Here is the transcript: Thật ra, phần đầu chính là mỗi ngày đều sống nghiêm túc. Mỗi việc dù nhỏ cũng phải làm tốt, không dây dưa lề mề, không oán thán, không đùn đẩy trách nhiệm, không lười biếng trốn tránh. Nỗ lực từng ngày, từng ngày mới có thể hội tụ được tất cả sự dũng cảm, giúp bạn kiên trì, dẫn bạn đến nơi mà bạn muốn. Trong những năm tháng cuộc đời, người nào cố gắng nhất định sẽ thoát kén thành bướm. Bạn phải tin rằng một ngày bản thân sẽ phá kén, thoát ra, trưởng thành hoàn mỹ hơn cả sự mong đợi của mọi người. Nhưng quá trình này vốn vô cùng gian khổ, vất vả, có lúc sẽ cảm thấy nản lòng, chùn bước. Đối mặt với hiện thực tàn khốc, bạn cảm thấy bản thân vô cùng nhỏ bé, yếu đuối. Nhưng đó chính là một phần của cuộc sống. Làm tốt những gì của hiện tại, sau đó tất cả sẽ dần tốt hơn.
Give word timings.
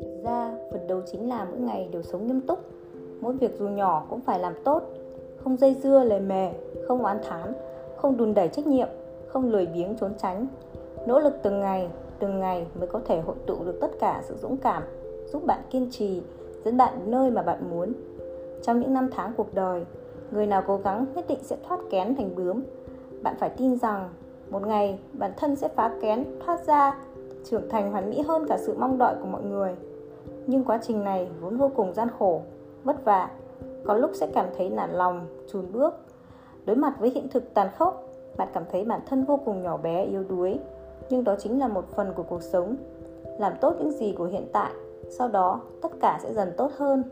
Thật 0.00 0.20
ra, 0.24 0.56
phần 0.70 0.86
đầu 0.86 1.02
chính 1.06 1.28
là 1.28 1.46
mỗi 1.50 1.60
ngày 1.60 1.88
đều 1.92 2.02
sống 2.02 2.26
nghiêm 2.26 2.40
túc. 2.40 2.58
Mỗi 3.20 3.34
việc 3.34 3.58
dù 3.58 3.68
nhỏ 3.68 4.06
cũng 4.10 4.20
phải 4.20 4.38
làm 4.38 4.54
tốt, 4.64 4.82
không 5.36 5.56
dây 5.56 5.76
dưa 5.82 6.04
lề 6.04 6.20
mề, 6.20 6.50
không 6.88 7.02
oán 7.02 7.18
thán, 7.28 7.52
không 7.96 8.16
đùn 8.16 8.34
đẩy 8.34 8.48
trách 8.48 8.66
nhiệm, 8.66 8.88
không 9.26 9.50
lười 9.50 9.66
biếng 9.66 9.96
trốn 10.00 10.12
tránh. 10.18 10.46
Nỗ 11.06 11.18
lực 11.18 11.34
từng 11.42 11.60
ngày, 11.60 11.88
từng 12.18 12.40
ngày 12.40 12.66
mới 12.78 12.86
có 12.86 13.00
thể 13.04 13.20
hội 13.20 13.36
tụ 13.46 13.64
được 13.64 13.78
tất 13.80 13.90
cả 14.00 14.22
sự 14.24 14.34
dũng 14.42 14.56
cảm, 14.56 14.82
giúp 15.32 15.46
bạn 15.46 15.60
kiên 15.70 15.88
trì, 15.90 16.22
dẫn 16.64 16.76
bạn 16.76 16.94
đến 16.98 17.10
nơi 17.10 17.30
mà 17.30 17.42
bạn 17.42 17.70
muốn. 17.70 17.92
Trong 18.62 18.80
những 18.80 18.94
năm 18.94 19.08
tháng 19.12 19.32
cuộc 19.36 19.54
đời, 19.54 19.84
người 20.30 20.46
nào 20.46 20.62
cố 20.66 20.76
gắng 20.76 21.06
nhất 21.14 21.24
định 21.28 21.40
sẽ 21.42 21.56
thoát 21.68 21.80
kén 21.90 22.16
thành 22.16 22.34
bướm. 22.36 22.62
Bạn 23.22 23.36
phải 23.38 23.50
tin 23.50 23.78
rằng 23.78 24.08
một 24.54 24.66
ngày 24.66 24.98
bản 25.12 25.32
thân 25.36 25.56
sẽ 25.56 25.68
phá 25.68 25.90
kén, 26.00 26.24
thoát 26.44 26.66
ra, 26.66 26.98
trưởng 27.44 27.68
thành 27.68 27.92
hoàn 27.92 28.10
mỹ 28.10 28.20
hơn 28.20 28.46
cả 28.48 28.58
sự 28.58 28.74
mong 28.78 28.98
đợi 28.98 29.14
của 29.20 29.26
mọi 29.26 29.42
người. 29.42 29.74
Nhưng 30.46 30.64
quá 30.64 30.78
trình 30.82 31.04
này 31.04 31.28
vốn 31.40 31.56
vô 31.56 31.70
cùng 31.76 31.94
gian 31.94 32.08
khổ, 32.18 32.40
vất 32.84 33.04
vả, 33.04 33.30
có 33.84 33.94
lúc 33.94 34.10
sẽ 34.14 34.28
cảm 34.34 34.46
thấy 34.56 34.70
nản 34.70 34.90
lòng, 34.90 35.26
chùn 35.52 35.72
bước. 35.72 35.94
Đối 36.64 36.76
mặt 36.76 36.94
với 36.98 37.10
hiện 37.10 37.28
thực 37.28 37.54
tàn 37.54 37.68
khốc, 37.78 38.04
bạn 38.36 38.48
cảm 38.52 38.62
thấy 38.72 38.84
bản 38.84 39.00
thân 39.06 39.24
vô 39.24 39.38
cùng 39.44 39.62
nhỏ 39.62 39.76
bé, 39.76 40.04
yếu 40.04 40.24
đuối. 40.28 40.58
Nhưng 41.10 41.24
đó 41.24 41.34
chính 41.38 41.60
là 41.60 41.68
một 41.68 41.84
phần 41.94 42.12
của 42.16 42.22
cuộc 42.22 42.42
sống. 42.42 42.76
Làm 43.38 43.52
tốt 43.60 43.74
những 43.78 43.90
gì 43.90 44.14
của 44.18 44.24
hiện 44.24 44.46
tại, 44.52 44.72
sau 45.08 45.28
đó 45.28 45.60
tất 45.82 45.92
cả 46.00 46.18
sẽ 46.22 46.32
dần 46.32 46.52
tốt 46.56 46.70
hơn. 46.76 47.02